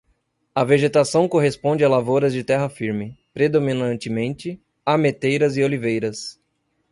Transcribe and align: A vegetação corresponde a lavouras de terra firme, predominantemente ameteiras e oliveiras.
A 0.55 0.63
vegetação 0.65 1.27
corresponde 1.29 1.83
a 1.83 1.87
lavouras 1.87 2.33
de 2.33 2.43
terra 2.43 2.67
firme, 2.67 3.15
predominantemente 3.35 4.59
ameteiras 4.83 5.57
e 5.57 5.61
oliveiras. 5.63 6.39